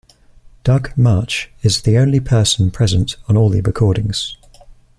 [0.63, 4.35] Doug Martsch is the only person present on all the recordings.